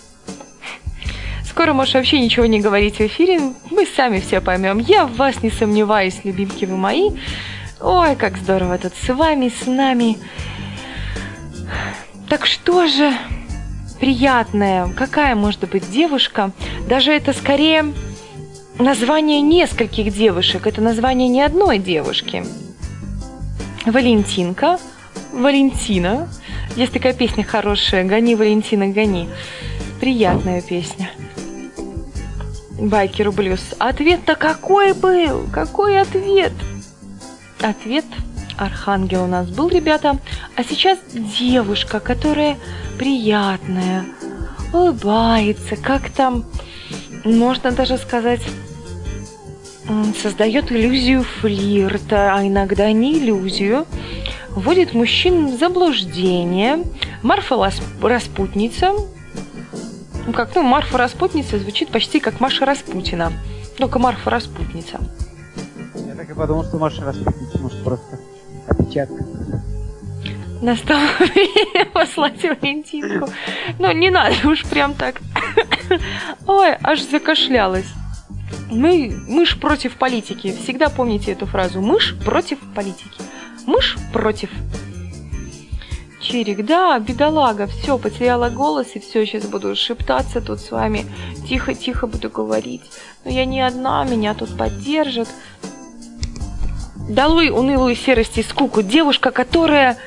[1.50, 3.40] Скоро можешь вообще ничего не говорить в эфире,
[3.70, 4.80] мы сами все поймем.
[4.80, 7.12] Я в вас не сомневаюсь, любимки вы мои.
[7.80, 10.18] Ой, как здорово тут с вами, с нами.
[12.30, 13.14] Так что же
[14.00, 16.52] приятная, какая может быть девушка?
[16.88, 17.94] Даже это скорее
[18.80, 22.44] название нескольких девушек, это название не одной девушки.
[23.86, 24.80] Валентинка,
[25.32, 26.30] Валентина.
[26.76, 29.30] Есть такая песня хорошая «Гони, Валентина, гони».
[30.00, 31.12] Приятная песня.
[32.80, 33.76] Байкеру Блюз.
[33.78, 35.46] Ответ-то какой был?
[35.54, 36.52] Какой ответ?
[37.62, 38.06] Ответ
[38.58, 40.18] Архангел у нас был, ребята.
[40.56, 42.58] А сейчас девушка, которая
[42.98, 44.06] приятная,
[44.74, 46.44] улыбается, как там,
[47.24, 48.42] можно даже сказать,
[50.22, 53.86] создает иллюзию флирта, а иногда не иллюзию,
[54.56, 56.84] вводит мужчин в заблуждение.
[57.22, 58.94] Марфа Распутница,
[60.26, 63.34] ну как, ну, Марфа Распутница звучит почти как Маша Распутина,
[63.78, 65.00] только Марфа Распутница.
[65.96, 68.20] Я так и подумал, что Маша распутница, может, просто
[68.68, 69.26] опечатка.
[70.62, 73.30] Настало время послать Валентинку.
[73.80, 75.22] Ну, не надо уж прям так.
[76.48, 77.88] Ой, аж закашлялась.
[78.72, 80.56] Мы, мышь против политики.
[80.64, 81.82] Всегда помните эту фразу.
[81.82, 83.22] Мышь против политики.
[83.66, 84.50] Мышь против.
[86.22, 91.06] Чирик, да, бедолага, все, потеряла голос, и все, сейчас буду шептаться тут с вами,
[91.48, 92.84] тихо-тихо буду говорить.
[93.26, 95.28] Но я не одна, меня тут поддержат.
[97.10, 98.82] Долой унылую серость и скуку.
[98.82, 99.98] Девушка, которая...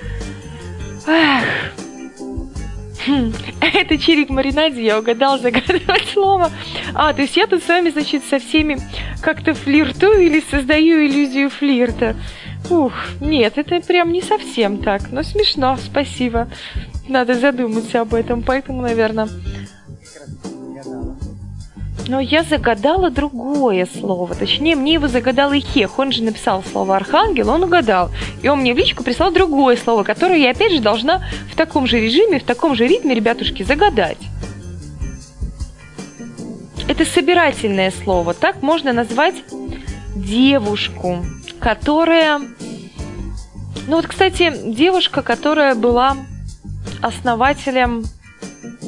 [1.06, 1.44] Эх.
[3.06, 6.50] Хм, Это чирик маринаде, я угадал загадывать слово.
[6.94, 8.78] А, то есть я тут с вами, значит, со всеми
[9.20, 12.16] как-то флиртую или создаю иллюзию флирта.
[12.70, 16.48] Ух, нет, это прям не совсем так, но смешно, спасибо.
[17.08, 19.28] Надо задуматься об этом, поэтому, наверное...
[22.08, 24.34] Но я загадала другое слово.
[24.36, 25.98] Точнее, мне его загадал Ихех.
[25.98, 28.10] Он же написал слово архангел, он угадал.
[28.42, 31.88] И он мне в личку прислал другое слово, которое я опять же должна в таком
[31.88, 34.18] же режиме, в таком же ритме, ребятушки, загадать.
[36.86, 38.34] Это собирательное слово.
[38.34, 39.34] Так можно назвать
[40.14, 41.24] девушку,
[41.60, 42.40] которая...
[43.88, 46.16] Ну вот, кстати, девушка, которая была
[47.02, 48.04] основателем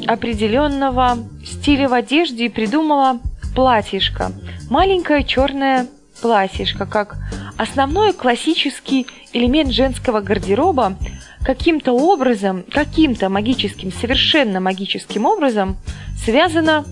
[0.06, 3.20] определенного стиля в одежде и придумала
[3.54, 4.32] платьишко.
[4.70, 5.86] Маленькое черное
[6.20, 7.16] платьишко, как
[7.56, 10.96] основной классический элемент женского гардероба,
[11.44, 15.76] каким-то образом, каким-то магическим, совершенно магическим образом
[16.24, 16.84] связано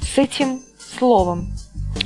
[0.00, 0.60] с этим
[0.98, 1.52] словом.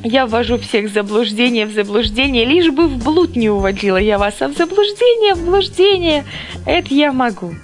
[0.05, 4.34] Я ввожу всех в заблуждение, в заблуждение, лишь бы в блуд не уводила я вас,
[4.40, 6.24] а в заблуждение, в блуждение,
[6.66, 7.55] это я могу.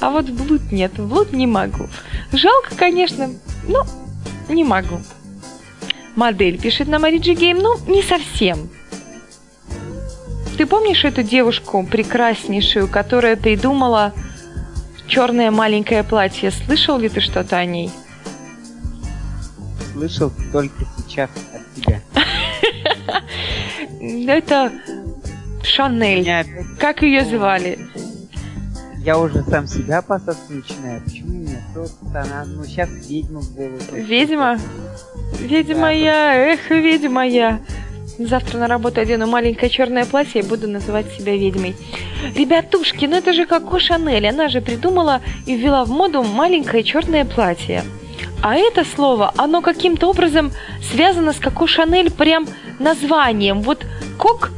[0.00, 1.88] А вот в блуд нет, в блуд не могу.
[2.32, 3.30] Жалко, конечно,
[3.68, 3.86] но
[4.48, 5.00] не могу.
[6.16, 8.68] Модель пишет на Мариджи Гейм, ну, не совсем.
[10.58, 14.12] Ты помнишь эту девушку прекраснейшую, которая придумала
[15.06, 16.50] черное маленькое платье?
[16.50, 17.90] Слышал ли ты что-то о ней?
[19.92, 21.30] Слышал только сейчас
[21.74, 22.00] тебя.
[24.32, 24.72] Это
[25.62, 26.46] Шанель.
[26.78, 27.78] Как ее звали?
[28.98, 31.02] Я уже сам себя опасаться начинаю.
[31.02, 31.60] Почему нет?
[31.74, 33.78] Просто она, ну, сейчас ведьма в голову.
[33.92, 34.58] Ведьма?
[35.40, 37.60] Ведьма я, эх, ведьма я.
[38.18, 41.76] Завтра на работу одену маленькое черное платье и буду называть себя ведьмой.
[42.34, 44.26] Ребятушки, ну это же Коко Шанель.
[44.26, 47.82] Она же придумала и ввела в моду маленькое черное платье.
[48.44, 52.46] А это слово, оно каким-то образом связано с Коко Шанель прям
[52.78, 53.62] названием.
[53.62, 53.86] Вот
[54.18, 54.50] кок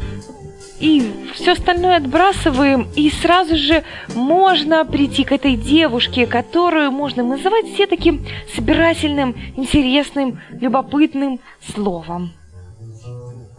[0.81, 7.67] и все остальное отбрасываем, и сразу же можно прийти к этой девушке, которую можно называть
[7.75, 8.27] все таким
[8.57, 11.39] собирательным, интересным, любопытным
[11.73, 12.33] словом.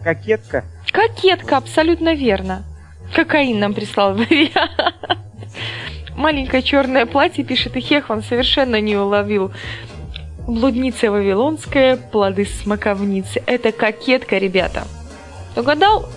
[0.04, 0.66] Кокетка.
[0.92, 2.66] Кокетка, абсолютно верно.
[3.16, 4.94] Кокаин нам прислал вариант.
[6.18, 9.54] Маленькое черное платье, пишет Ихех, он совершенно не уловил.
[10.48, 13.44] Блудница вавилонская, плоды смоковницы.
[13.46, 14.88] Это кокетка, ребята.
[15.58, 16.08] Угадал?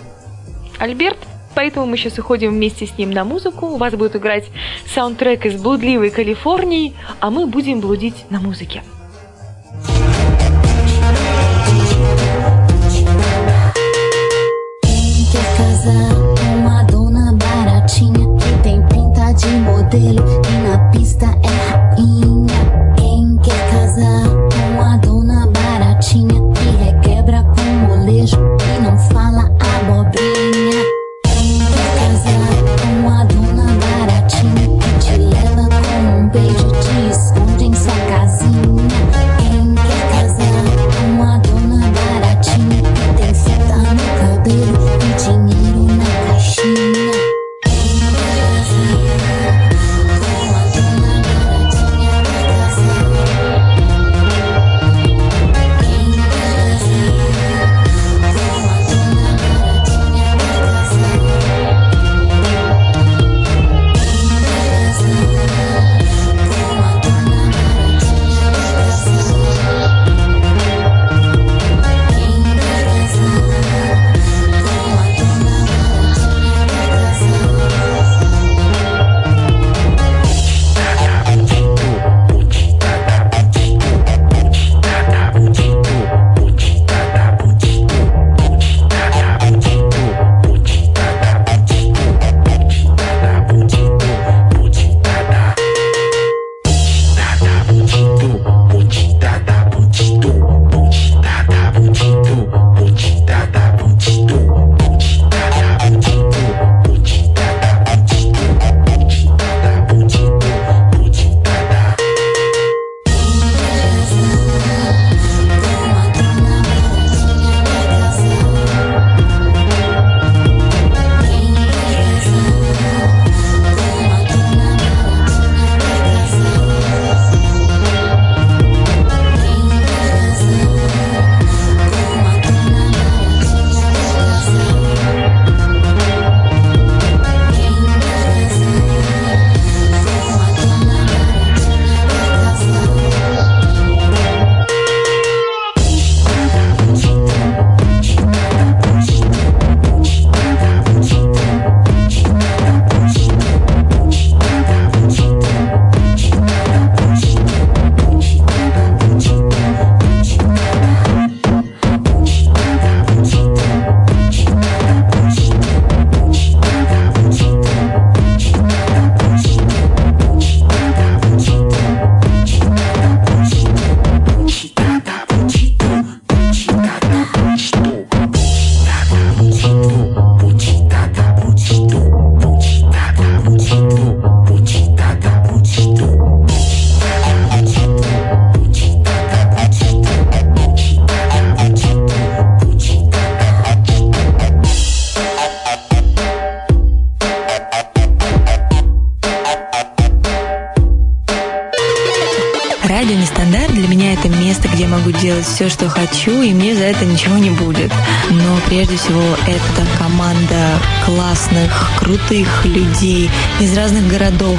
[0.79, 1.17] Альберт?
[1.53, 3.65] Поэтому мы сейчас уходим вместе с ним на музыку.
[3.65, 4.45] У вас будет играть
[4.85, 8.83] саундтрек из блудливой Калифорнии, а мы будем блудить na музыке.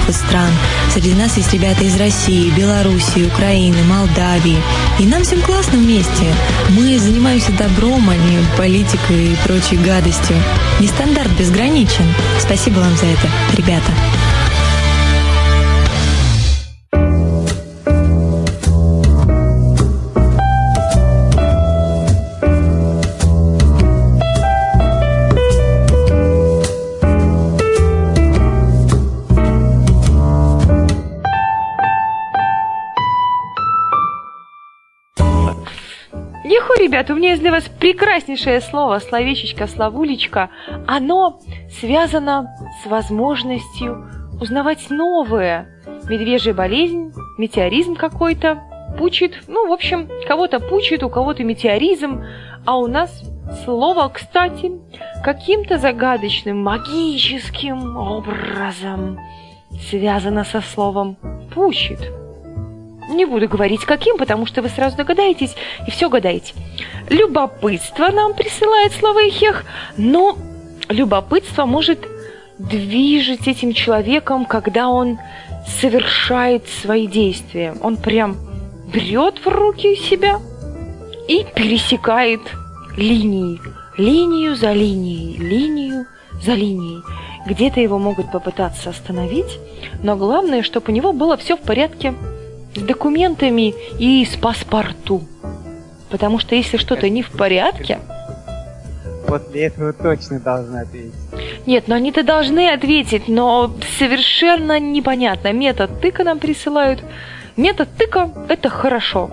[0.02, 0.50] Городов и стран.
[0.92, 4.58] Среди нас есть ребята из России, Белоруссии, Украины, Молдавии.
[4.98, 6.34] И нам всем классно вместе.
[6.70, 10.36] Мы занимаемся добром, а не политикой и прочей гадостью.
[10.80, 12.04] Нестандарт безграничен.
[12.40, 13.92] Спасибо вам за это, ребята.
[36.92, 40.50] Ребята, у меня есть для вас прекраснейшее слово, словечечко, словулечко.
[40.86, 41.40] Оно
[41.80, 45.68] связано с возможностью узнавать новое.
[46.10, 48.62] Медвежья болезнь, метеоризм какой-то,
[48.98, 49.44] пучит.
[49.48, 52.24] Ну, в общем, кого-то пучит, у кого-то метеоризм.
[52.66, 53.24] А у нас
[53.64, 54.72] слово, кстати,
[55.24, 59.18] каким-то загадочным, магическим образом
[59.88, 61.16] связано со словом
[61.54, 62.21] «пучит».
[63.12, 65.54] Не буду говорить каким, потому что вы сразу догадаетесь
[65.86, 66.54] и все гадаете.
[67.10, 69.64] Любопытство нам присылает слово «эхех»,
[69.96, 70.38] но
[70.88, 71.98] любопытство может
[72.58, 75.18] движить этим человеком, когда он
[75.80, 77.74] совершает свои действия.
[77.82, 78.36] Он прям
[78.92, 80.40] берет в руки себя
[81.28, 82.40] и пересекает
[82.96, 83.60] линии.
[83.98, 86.06] Линию за линией, линию
[86.42, 87.02] за линией.
[87.46, 89.58] Где-то его могут попытаться остановить,
[90.02, 92.14] но главное, чтобы у него было все в порядке
[92.74, 95.22] с документами и с паспорту.
[96.10, 97.98] Потому что если что-то не в порядке,
[99.26, 101.14] После этого точно должна ответить.
[101.66, 105.52] нет, но они-то должны ответить, но совершенно непонятно.
[105.54, 107.02] Метод тыка нам присылают.
[107.56, 109.30] Метод тыка– это хорошо.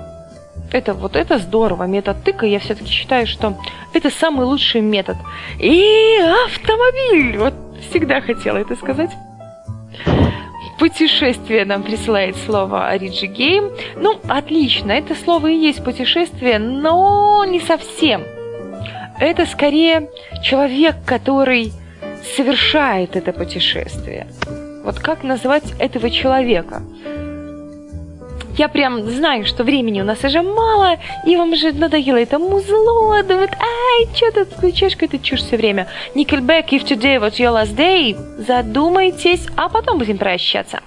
[0.72, 1.84] Это вот это здорово.
[1.84, 3.58] Метод тыка, я все-таки считаю, что
[3.94, 5.18] это самый лучший метод.
[5.60, 7.38] И автомобиль!
[7.38, 7.54] Вот
[7.90, 9.10] всегда хотела это сказать.
[10.80, 13.70] Путешествие нам присылает слово Ориджи Гейм.
[13.98, 18.24] Ну, отлично, это слово и есть путешествие, но не совсем.
[19.20, 20.10] Это скорее
[20.42, 21.74] человек, который
[22.38, 24.28] совершает это путешествие.
[24.86, 26.82] Вот как назвать этого человека?
[28.60, 33.24] Я прям знаю, что времени у нас уже мало, и вам же надоело это музло,
[33.24, 35.88] думают, ай, что ты включаешь какую-то чушь все время.
[36.14, 40.82] Nickelback, if today was your last day, задумайтесь, а потом будем прощаться.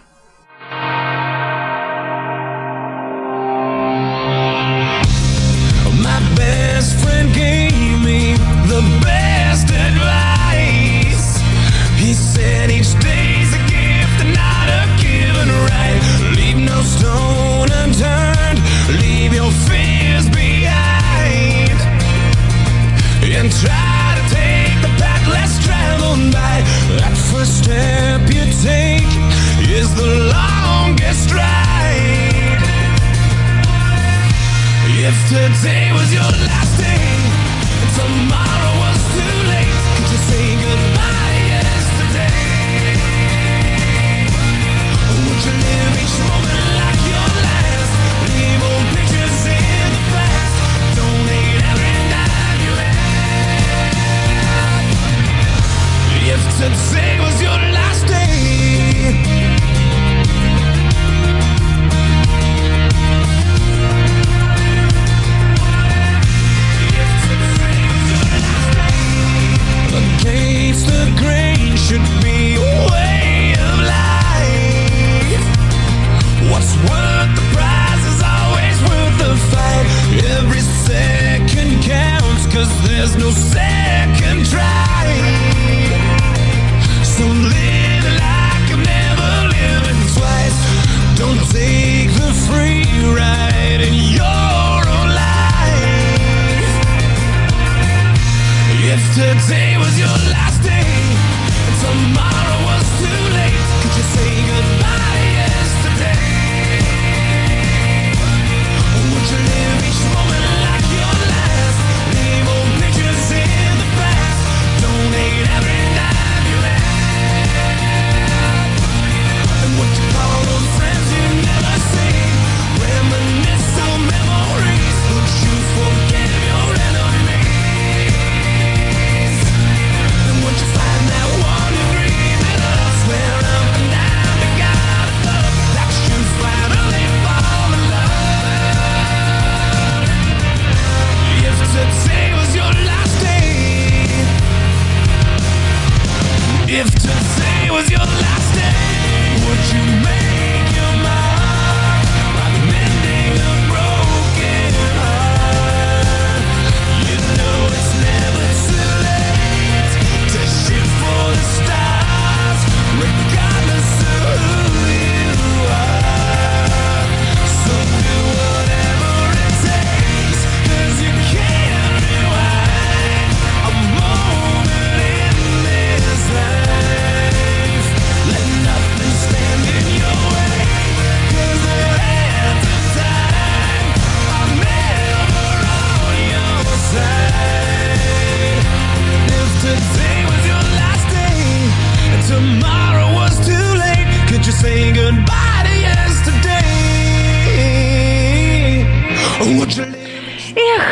[99.34, 99.71] to take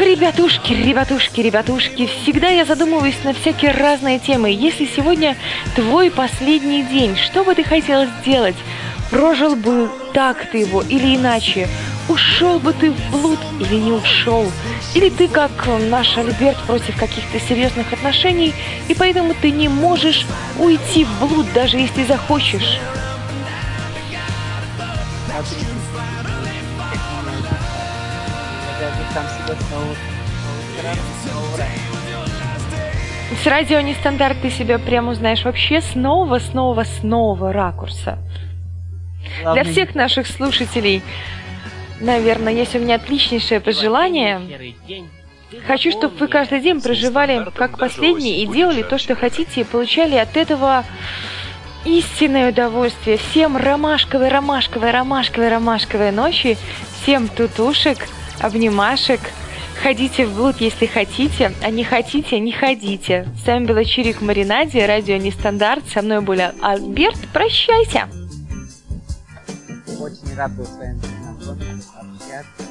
[0.01, 4.51] Ребятушки, ребятушки, ребятушки, всегда я задумываюсь на всякие разные темы.
[4.51, 5.37] Если сегодня
[5.75, 8.57] твой последний день, что бы ты хотел сделать?
[9.11, 11.69] Прожил бы так ты его или иначе?
[12.09, 14.51] Ушел бы ты в блуд или не ушел?
[14.95, 15.51] Или ты, как
[15.89, 18.53] наш Альберт, против каких-то серьезных отношений,
[18.89, 20.27] и поэтому ты не можешь
[20.59, 22.79] уйти в блуд, даже если захочешь?
[29.11, 29.97] Снова снова
[30.85, 30.99] раз.
[33.43, 38.19] С радио нестандарт ты себя прямо узнаешь вообще снова, снова, снова ракурса.
[39.39, 41.03] Для Главное, всех наших слушателей,
[42.01, 44.75] наверное, есть у меня отличнейшее пожелание.
[45.67, 50.15] Хочу, чтобы вы каждый день проживали как последний и делали то, что хотите, и получали
[50.17, 50.85] от этого
[51.85, 53.17] истинное удовольствие.
[53.17, 56.57] Всем ромашковой, ромашковой, ромашковой, ромашковой ночи.
[57.03, 57.99] Всем тутушек,
[58.41, 59.21] обнимашек.
[59.83, 63.27] Ходите в блуд, если хотите, а не хотите, не ходите.
[63.43, 65.85] С вами была Чирик Маринаде, радио Нестандарт.
[65.89, 67.19] Со мной был Альберт.
[67.33, 68.05] Прощайте.
[69.99, 72.71] Очень рад был с вами познакомиться, общаться.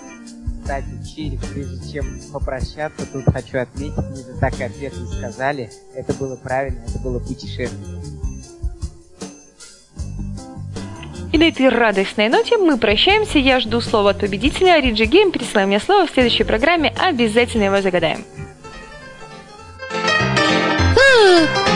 [0.61, 6.83] Кстати, Чирик, прежде чем попрощаться, тут хочу отметить, за так ответно сказали, это было правильно,
[6.87, 8.28] это было путешествие.
[11.31, 13.37] И на этой радостной ноте мы прощаемся.
[13.37, 14.79] Я жду слова от победителя.
[14.79, 16.93] Риджи Гейм прислал мне слово в следующей программе.
[16.97, 18.25] Обязательно его загадаем.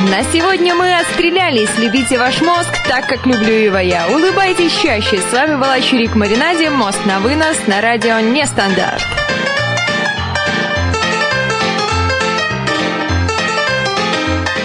[0.10, 1.70] На сегодня мы отстрелялись.
[1.78, 4.08] Любите ваш мозг так, как люблю его я.
[4.10, 5.18] Улыбайтесь чаще.
[5.18, 6.70] С вами была Чурик Маринаде.
[6.70, 9.04] Мост на вынос на радио Нестандарт.